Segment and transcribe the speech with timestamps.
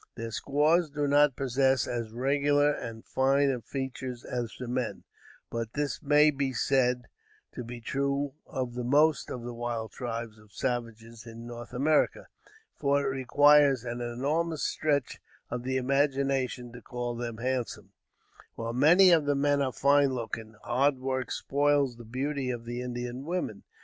[0.15, 5.03] Their squaws do not possess as regular and fine features as the men;
[5.51, 7.03] but, this may be said
[7.51, 12.25] to be true of most of the wild tribes of savages in North America,
[12.75, 17.91] for it requires an enormous stretch of the imagination to call them handsome,
[18.55, 20.55] while many of the men are fine looking.
[20.63, 23.65] Hard work spoils the beauty of the Indian women.